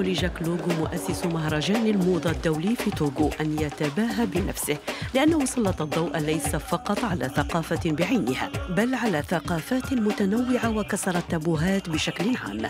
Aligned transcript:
يحق 0.00 0.08
لجاك 0.08 0.42
لوغو 0.42 0.72
مؤسس 0.80 1.26
مهرجان 1.26 1.86
الموضة 1.86 2.30
الدولي 2.30 2.76
في 2.76 2.90
توغو 2.90 3.30
أن 3.40 3.58
يتباهى 3.58 4.26
بنفسه 4.26 4.78
لأنه 5.14 5.44
سلط 5.44 5.82
الضوء 5.82 6.18
ليس 6.18 6.56
فقط 6.56 7.04
على 7.04 7.28
ثقافة 7.28 7.90
بعينها 7.90 8.50
بل 8.76 8.94
على 8.94 9.22
ثقافات 9.22 9.92
متنوعة 9.92 10.76
وكسر 10.76 11.18
التابوهات 11.18 11.88
بشكل 11.88 12.36
عام. 12.36 12.62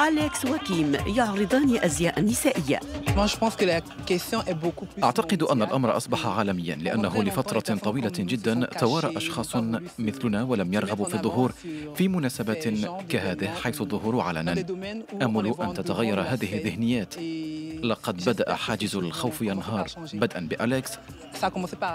أليكس 0.00 0.44
وكيم 0.44 0.92
يعرضان 1.06 1.78
أزياء 1.78 2.20
نسائية 2.20 2.80
أعتقد 5.02 5.42
أن 5.42 5.62
الأمر 5.62 5.96
أصبح 5.96 6.26
عالميا 6.26 6.76
لأنه 6.76 7.22
لفترة 7.22 7.76
طويلة 7.76 8.12
جدا 8.18 8.64
توارى 8.64 9.16
أشخاص 9.16 9.56
مثلنا 9.98 10.42
ولم 10.42 10.74
يرغبوا 10.74 11.04
في 11.04 11.14
الظهور 11.14 11.52
في 11.96 12.08
مناسبات 12.08 12.68
كهذه 13.08 13.54
حيث 13.62 13.80
الظهور 13.80 14.20
علنا. 14.20 14.52
أمل 15.22 15.54
أن 15.60 15.74
تتغير 15.74 16.20
هذه 16.20 16.58
الذهنيات. 16.58 17.14
لقد 17.84 18.24
بدأ 18.24 18.54
حاجز 18.54 18.96
الخوف 18.96 19.42
ينهار. 19.42 19.86
بدءا 20.12 20.40
بأليكس. 20.40 20.90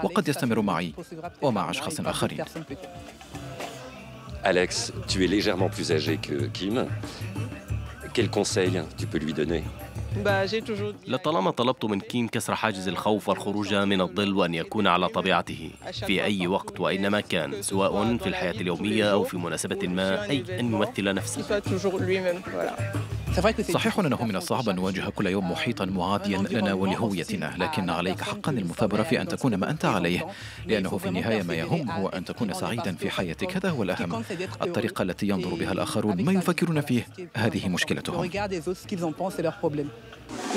وقد 0.02 0.28
يستمر 0.28 0.60
معي 0.60 0.92
ومع 1.42 1.70
أشخاص 1.70 2.00
آخرين. 2.00 2.44
Alex, 4.44 4.92
tu 5.08 5.24
es 5.24 5.26
légèrement 5.26 5.70
plus 5.70 5.90
âgé 5.90 6.18
que 6.18 6.36
Kim. 6.56 6.86
Quel 8.14 8.30
conseil 8.30 8.82
tu 8.96 9.06
peux 9.06 9.18
lui 9.18 9.32
donner? 9.34 9.64
لطالما 11.06 11.50
طلبت 11.50 11.84
من 11.84 12.00
كيم 12.00 12.28
كسر 12.28 12.54
حاجز 12.54 12.88
الخوف 12.88 13.28
والخروج 13.28 13.74
من 13.74 14.00
الظل 14.00 14.32
وأن 14.34 14.54
يكون 14.54 14.86
على 14.86 15.08
طبيعته 15.08 15.70
في 16.06 16.24
أي 16.24 16.46
وقت 16.46 16.80
وأينما 16.80 17.20
كان 17.20 17.62
سواء 17.62 18.16
في 18.16 18.26
الحياة 18.26 18.52
اليومية 18.60 19.12
أو 19.12 19.24
في 19.24 19.36
مناسبة 19.36 19.88
ما 19.88 20.30
أي 20.30 20.44
أن 20.60 20.72
يمثل 20.72 21.14
نفسه. 21.14 21.60
صحيح 23.70 23.98
أنه 23.98 24.24
من 24.24 24.36
الصعب 24.36 24.68
أن 24.68 24.76
نواجه 24.76 25.08
كل 25.10 25.26
يوم 25.26 25.50
محيطا 25.50 25.84
معاديا 25.84 26.38
لنا 26.38 26.72
ولهويتنا 26.72 27.54
لكن 27.58 27.90
عليك 27.90 28.20
حقا 28.20 28.52
المثابرة 28.52 29.02
في 29.02 29.20
أن 29.20 29.28
تكون 29.28 29.54
ما 29.54 29.70
أنت 29.70 29.84
عليه 29.84 30.26
لأنه 30.66 30.98
في 30.98 31.08
النهاية 31.08 31.42
ما 31.42 31.54
يهم 31.54 31.90
هو 31.90 32.08
أن 32.08 32.24
تكون 32.24 32.54
سعيدا 32.54 32.94
في 32.94 33.10
حياتك. 33.10 33.56
هذا 33.56 33.70
هو 33.70 33.82
الأهم. 33.82 34.24
الطريقة 34.62 35.02
التي 35.02 35.28
ينظر 35.28 35.54
بها 35.54 35.72
الآخرون 35.72 36.24
ما 36.24 36.32
يفكرون 36.32 36.80
فيه؟ 36.80 37.06
هذه 37.34 37.68
مشكلتهم. 37.68 38.30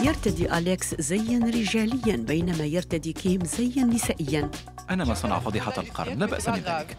يرتدي 0.04 0.58
أليكس 0.58 0.96
زيا 1.02 1.40
رجاليا 1.40 2.16
بينما 2.16 2.66
يرتدي 2.66 3.14
كيم 3.14 3.46
زيا 3.46 3.84
نسائيا. 3.84 4.50
أنا 4.90 5.06
من 5.06 5.14
صنع 5.14 5.40
فضيحة 5.40 5.74
القرن 5.78 6.20
لا 6.20 6.26
بأس 6.26 6.50
من 6.50 6.56
ذلك. 6.56 6.98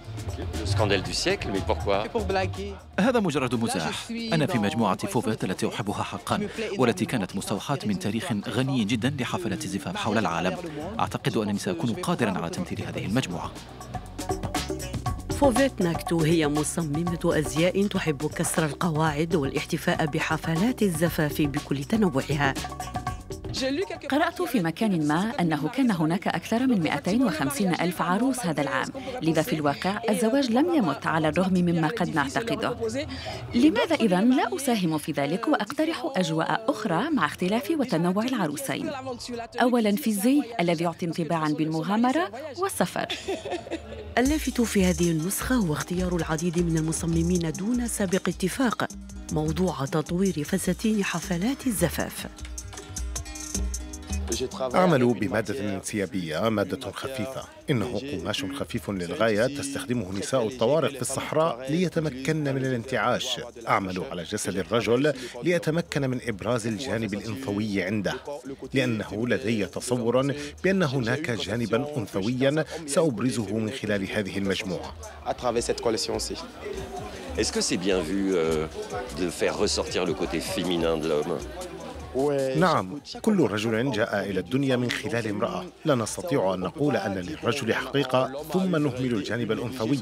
هذا 3.00 3.20
مجرد 3.20 3.54
مزاح. 3.54 4.10
أنا 4.10 4.46
في 4.46 4.58
مجموعة 4.58 5.06
فوفيت 5.06 5.44
التي 5.44 5.66
أحبها 5.68 6.02
حقا 6.02 6.48
والتي 6.78 7.04
كانت 7.04 7.36
مستوحاة 7.36 7.78
من 7.86 7.98
تاريخ 7.98 8.32
غني 8.48 8.84
جدا 8.84 9.14
لحفلات 9.20 9.64
الزفاف 9.64 9.96
حول 9.96 10.18
العالم. 10.18 10.56
أعتقد 10.98 11.36
أنني 11.36 11.58
سأكون 11.58 11.92
قادرا 11.92 12.30
على 12.30 12.50
تمثيل 12.50 12.82
هذه 12.82 13.04
المجموعة. 13.04 13.50
فوفيت 15.30 15.82
ناكتو 15.82 16.20
هي 16.20 16.48
مصممة 16.48 17.18
أزياء 17.24 17.86
تحب 17.86 18.26
كسر 18.26 18.64
القواعد 18.64 19.34
والاحتفاء 19.34 20.06
بحفلات 20.06 20.82
الزفاف 20.82 21.42
بكل 21.42 21.84
تنوعها. 21.84 22.54
قرأت 24.10 24.42
في 24.42 24.60
مكان 24.60 25.08
ما 25.08 25.32
أنه 25.40 25.68
كان 25.68 25.90
هناك 25.90 26.28
أكثر 26.28 26.66
من 26.66 26.80
250 26.80 27.68
ألف 27.68 28.02
عروس 28.02 28.46
هذا 28.46 28.62
العام. 28.62 28.88
لذا 29.22 29.42
في 29.42 29.52
الواقع 29.52 30.00
الزواج 30.08 30.50
لم 30.50 30.74
يمت 30.74 31.06
على 31.06 31.28
الرغم 31.28 31.54
مما 31.54 31.88
قد 31.88 32.14
نعتقده. 32.14 32.76
لماذا 33.54 33.94
إذا 33.94 34.20
لا 34.20 34.56
أساهم 34.56 34.98
في 34.98 35.12
ذلك 35.12 35.48
وأقترح 35.48 36.12
أجواء 36.16 36.64
أخرى 36.68 37.10
مع 37.10 37.26
اختلاف 37.26 37.70
وتنوع 37.70 38.24
العروسين. 38.24 38.90
أولا 39.62 39.96
في 39.96 40.10
الزي 40.10 40.42
الذي 40.60 40.84
يعطي 40.84 41.06
انطباعا 41.06 41.48
بالمغامرة 41.48 42.30
والسفر. 42.58 43.06
اللافت 44.18 44.60
في 44.60 44.84
هذه 44.84 45.10
النسخة 45.10 45.54
هو 45.54 45.72
اختيار 45.72 46.16
العديد 46.16 46.58
من 46.58 46.76
المصممين 46.76 47.52
دون 47.52 47.86
سابق 47.86 48.28
اتفاق 48.28 48.88
موضوع 49.32 49.84
تطوير 49.84 50.44
فساتين 50.44 51.04
حفلات 51.04 51.66
الزفاف. 51.66 52.26
أعمل 54.74 55.14
بمادة 55.14 55.74
انسيابية 55.74 56.48
مادة 56.48 56.90
خفيفة. 56.90 57.42
إنه 57.70 58.00
قماش 58.12 58.44
خفيف 58.44 58.90
للغاية 58.90 59.46
تستخدمه 59.46 60.12
نساء 60.18 60.46
الطوارق 60.46 60.90
في 60.90 61.02
الصحراء 61.02 61.70
ليتمكن 61.70 62.36
من 62.54 62.64
الانتعاش. 62.64 63.40
أعمل 63.68 64.02
على 64.10 64.22
جسد 64.22 64.56
الرجل 64.56 65.12
ليتمكن 65.42 66.10
من 66.10 66.20
إبراز 66.28 66.66
الجانب 66.66 67.14
الأنثوي 67.14 67.82
عنده 67.82 68.14
لأنه 68.74 69.28
لدي 69.28 69.66
تصور 69.66 70.34
بأن 70.64 70.82
هناك 70.82 71.30
جانبا 71.30 71.96
أنثويا 71.96 72.64
سأبرزه 72.86 73.56
من 73.56 73.70
خلال 73.70 74.10
هذه 74.10 74.38
المجموعة. 74.38 74.94
Est-ce 77.38 77.52
que 77.52 77.60
c'est 77.60 77.76
bien 77.76 78.00
vu 78.00 78.34
euh, 78.34 78.66
de 79.20 79.30
faire 79.30 79.56
ressortir 79.56 80.04
le 80.04 80.12
côté 80.12 80.40
féminin 80.40 80.96
de 80.96 81.08
l'homme? 81.08 81.38
نعم 82.56 83.00
كل 83.22 83.40
رجل 83.40 83.90
جاء 83.90 84.30
إلى 84.30 84.40
الدنيا 84.40 84.76
من 84.76 84.90
خلال 84.90 85.28
امرأة. 85.28 85.64
لا 85.84 85.94
نستطيع 85.94 86.54
أن 86.54 86.60
نقول 86.60 86.96
أن 86.96 87.14
للرجل 87.14 87.74
حقيقة 87.74 88.42
ثم 88.52 88.76
نهمل 88.76 89.14
الجانب 89.14 89.52
الأنثوي. 89.52 89.98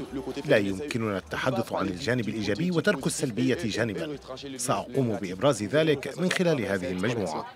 لا 0.47 0.57
يمكننا 0.57 1.19
التحدث 1.19 1.73
عن 1.73 1.87
الجانب 1.87 2.29
الإيجابي 2.29 2.71
وترك 2.71 3.07
السلبية 3.07 3.59
جانبا. 3.65 4.17
سأقوم 4.57 5.17
بإبراز 5.17 5.63
ذلك 5.63 6.19
من 6.19 6.31
خلال 6.31 6.65
هذه 6.65 6.91
المجموعة. 6.91 7.47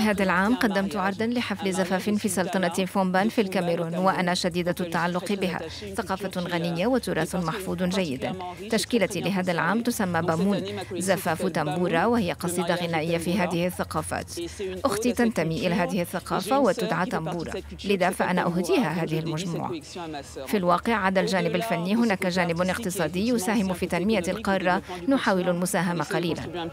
هذا 0.00 0.22
العام 0.22 0.54
قدمت 0.54 0.96
عرضا 0.96 1.26
لحفل 1.26 1.72
زفاف 1.72 2.10
في 2.10 2.28
سلطنة 2.28 2.68
فومبان 2.68 3.28
في 3.28 3.40
الكاميرون 3.40 3.94
وأنا 3.94 4.34
شديدة 4.34 4.74
التعلق 4.80 5.32
بها. 5.32 5.60
ثقافة 5.94 6.40
غنية 6.40 6.86
وتراث 6.86 7.36
محفوظ 7.36 7.82
جيدا. 7.82 8.34
تشكيلتي 8.70 9.20
لهذا 9.20 9.52
العام 9.52 9.82
تسمى 9.82 10.22
بامون 10.22 10.62
زفاف 10.94 11.46
تنبورا 11.46 12.04
وهي 12.04 12.32
قصيدة 12.32 12.74
غنائية 12.74 13.18
في 13.18 13.38
هذه 13.38 13.66
الثقافات. 13.66 14.26
أختي 14.84 15.12
تنتمي 15.12 15.66
إلى 15.66 15.74
هذه 15.74 16.02
الثقافة 16.02 16.58
وتدعى 16.58 17.06
تنبورا 17.06 17.52
لذا 17.84 18.10
فأنا 18.10 18.46
أهديها 18.46 19.04
هذه 19.04 19.18
المجموعة. 19.18 19.80
في 20.46 20.56
الواقع 20.56 20.94
عدا 20.94 21.20
الجانب 21.20 21.54
الفني 21.54 21.94
هناك 21.94 22.26
جانب 22.26 22.62
اقتصادي 22.62 23.28
يساهم 23.28 23.72
في 23.74 23.86
تنمية 23.86 24.24
القارة 24.28 24.82
نحاول 25.08 25.48
المساهمة 25.48 26.04
قليلا 26.04 26.70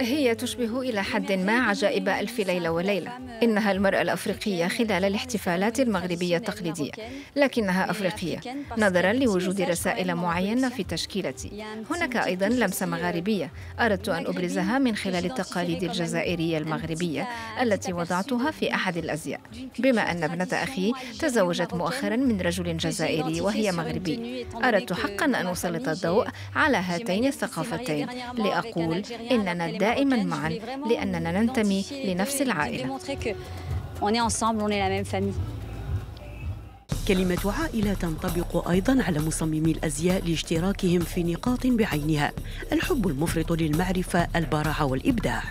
هي 0.00 0.34
تشبه 0.34 0.80
إلى 0.80 1.02
حد 1.02 1.32
ما 1.32 1.60
عجائب 1.60 2.08
ألف 2.08 2.38
ليلة 2.38 2.70
وليلة. 2.70 3.12
إنها 3.42 3.72
المرأة 3.72 4.02
الأفريقية 4.02 4.68
خلال 4.68 5.04
الاحتفالات 5.04 5.80
المغربية 5.80 6.36
التقليدية. 6.36 6.90
لكنها 7.36 7.90
أفريقية. 7.90 8.40
نظرا 8.78 9.12
لوجود 9.12 9.60
رسائل 9.60 10.14
معينة 10.14 10.68
في 10.68 10.84
تشكيلتي. 10.84 11.64
هناك 11.90 12.16
أيضا 12.16 12.48
لمسة 12.48 12.86
مغاربية 12.86 13.50
أردت 13.80 14.08
أن 14.08 14.26
أبرزها 14.26 14.78
من 14.78 14.96
خلال 14.96 15.24
التقاليد 15.24 15.82
الجزائرية 15.82 16.58
المغربية 16.58 17.28
التي 17.62 17.92
وضعتها 17.92 18.50
في 18.50 18.74
أحد 18.74 18.96
الأزياء. 18.96 19.40
بما 19.78 20.10
أن 20.10 20.24
ابنة 20.24 20.48
أخي 20.52 20.92
تزوجت 21.18 21.74
مؤخرا 21.74 22.16
من 22.16 22.40
رجل 22.40 22.76
جزائري 22.76 23.40
وهي 23.40 23.72
مغربي. 23.72 24.46
أردت 24.64 24.92
حقا 24.92 25.24
أن 25.24 25.34
أسلط 25.46 25.88
الضوء 25.88 26.26
على 26.56 26.76
هاتين 26.76 27.26
الثقافتين. 27.26 28.06
لأقول 28.50 29.02
إننا 29.30 29.78
دائما 29.78 30.16
معا 30.16 30.48
لأننا 30.90 31.40
ننتمي 31.40 31.84
لنفس 32.04 32.42
العائلة. 32.42 32.98
كلمة 37.08 37.54
عائلة 37.60 37.94
تنطبق 37.94 38.68
أيضا 38.68 39.02
على 39.02 39.20
مصممي 39.20 39.72
الأزياء 39.72 40.24
لاشتراكهم 40.24 41.00
في 41.00 41.22
نقاط 41.22 41.66
بعينها. 41.66 42.32
الحب 42.72 43.08
المفرط 43.08 43.52
للمعرفة 43.52 44.28
البراعة 44.36 44.84
والإبداع. 44.84 45.42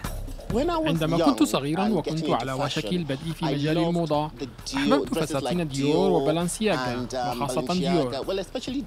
عندما 0.56 1.18
كنت 1.18 1.44
صغيرا 1.44 1.90
وكنت 1.90 2.30
على 2.30 2.54
وشك 2.54 2.86
البدء 2.86 3.32
في 3.36 3.46
مجال 3.46 3.78
الموضة. 3.78 4.32
أحببت 4.76 5.18
فساتين 5.18 5.68
ديور 5.68 6.12
وبالانسياغا 6.12 7.08
وخاصة 7.14 7.74
ديور 7.74 8.26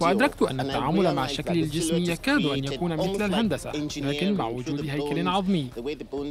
وأدركت 0.00 0.43
أن 0.43 0.61
التعامل 0.61 1.14
مع 1.14 1.25
الشكل 1.25 1.59
الجسمي 1.59 2.09
يكاد 2.09 2.44
أن 2.44 2.64
يكون 2.64 2.97
مثل 2.97 3.25
الهندسة 3.25 3.73
لكن 3.97 4.35
مع 4.35 4.49
وجود 4.49 4.88
هيكل 4.91 5.29
عظمي. 5.29 5.67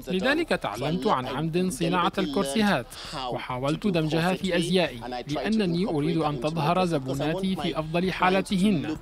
لذلك 0.07 0.49
تعلمت 0.49 1.07
عن 1.07 1.27
عمد 1.27 1.69
صناعة 1.71 2.13
الكرسيهات 2.17 2.85
وحاولت 3.31 3.87
دمجها 3.87 4.33
في 4.33 4.57
أزيائي 4.57 4.99
لأنني 5.27 5.85
أريد 5.85 6.17
أن 6.17 6.41
تظهر 6.41 6.85
زبوناتي 6.85 7.55
في 7.55 7.79
أفضل 7.79 8.11
حالتهن. 8.11 8.97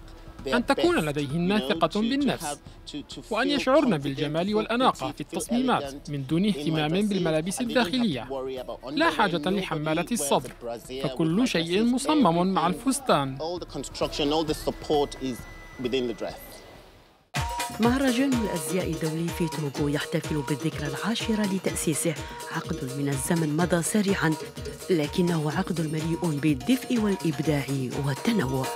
أن 0.47 0.65
تكون 0.65 0.95
لديهن 0.95 1.59
ثقة 1.69 2.01
بالنفس 2.01 2.59
وأن 3.31 3.49
يشعرن 3.49 3.97
بالجمال 3.97 4.55
والأناقة 4.55 5.11
في 5.11 5.21
التصميمات 5.21 6.09
من 6.09 6.25
دون 6.25 6.45
اهتمام 6.45 7.07
بالملابس 7.07 7.61
الداخلية. 7.61 8.29
لا 8.91 9.09
حاجة 9.09 9.49
لحمالة 9.49 10.05
الصدر 10.11 10.51
فكل 11.03 11.47
شيء 11.47 11.83
مصمم 11.83 12.53
مع 12.53 12.67
الفستان. 12.67 13.37
مهرجان 17.79 18.33
الأزياء 18.33 18.91
الدولي 18.91 19.27
في 19.27 19.47
توغو 19.47 19.87
يحتفل 19.87 20.43
بالذكرى 20.49 20.87
العاشرة 20.87 21.53
لتأسيسه. 21.53 22.13
عقد 22.51 22.89
من 22.97 23.09
الزمن 23.09 23.57
مضى 23.57 23.81
سريعا 23.81 24.33
لكنه 24.89 25.51
عقد 25.51 25.81
مليء 25.81 26.39
بالدفء 26.39 26.99
والإبداع 26.99 27.65
والتنوع. 28.05 28.67